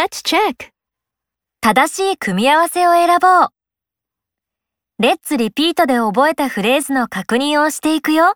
[0.00, 0.70] Let's check.
[1.60, 3.48] 正しい組み合わせを選ぼう。
[4.98, 8.32] レッツリピートで覚えたフレーズの確認をしていくよ。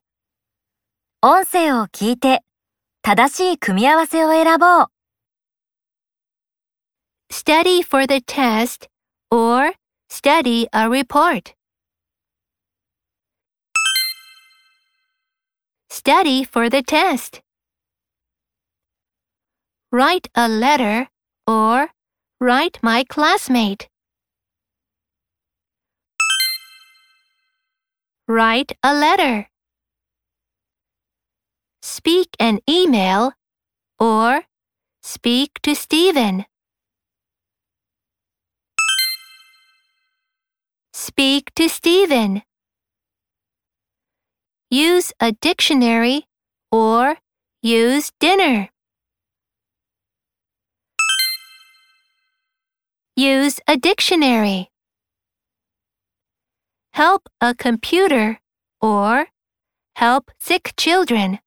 [1.22, 2.42] 音声を聞いて、
[3.00, 4.86] 正しい組み合わせを選ぼう。
[7.32, 8.90] Study for the test
[9.30, 9.72] or
[10.10, 11.54] study a report.
[15.90, 17.40] Study for the test.
[19.90, 21.13] Write a letter
[21.46, 21.88] or
[22.40, 23.88] write my classmate.
[28.26, 29.48] Write a letter.
[31.82, 33.32] Speak an email
[33.98, 34.42] or
[35.02, 36.46] speak to Stephen.
[40.92, 42.42] Speak to Stephen.
[44.70, 46.26] Use a dictionary
[46.72, 47.18] or
[47.62, 48.70] use dinner.
[53.16, 54.72] Use a dictionary.
[56.92, 58.40] Help a computer
[58.80, 59.26] or
[59.94, 61.38] help sick children.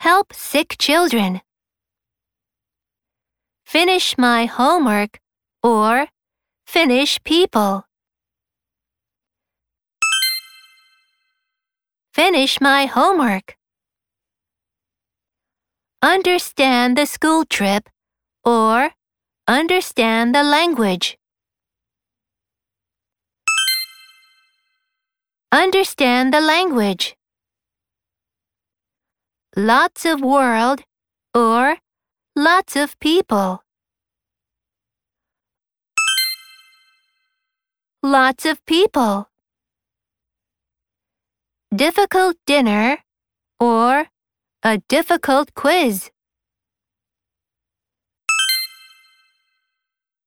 [0.00, 1.40] Help sick children.
[3.64, 5.20] Finish my homework
[5.62, 6.08] or
[6.66, 7.84] finish people.
[12.12, 13.56] Finish my homework.
[16.06, 17.88] Understand the school trip
[18.44, 18.92] or
[19.48, 21.18] understand the language.
[25.50, 27.16] Understand the language.
[29.56, 30.84] Lots of world
[31.34, 31.78] or
[32.36, 33.64] lots of people.
[38.00, 39.28] Lots of people.
[41.74, 42.98] Difficult dinner
[44.66, 46.10] a difficult quiz.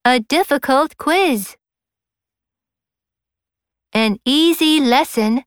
[0.05, 1.57] A difficult quiz.
[3.91, 5.43] An easy lesson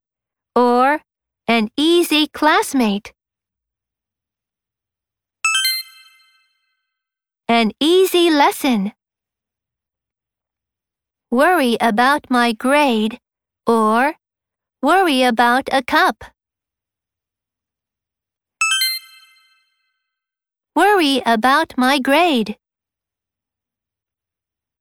[0.55, 1.01] or
[1.49, 3.15] an easy classmate.
[7.49, 8.93] An easy lesson.
[11.31, 13.19] Worry about my grade
[13.67, 14.17] or
[14.83, 16.25] worry about a cup.
[20.76, 22.58] Worry about my grade.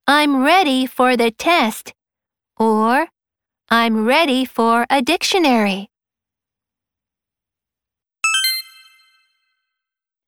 [0.06, 1.92] I'm ready for the test
[2.56, 3.08] or
[3.70, 5.88] I'm ready for a dictionary.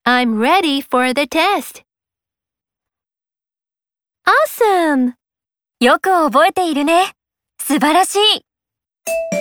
[0.05, 1.85] I'm ready for the test.
[4.27, 5.15] Awesome!
[5.81, 7.13] よく覚えているね。
[7.61, 9.32] 素晴らしい。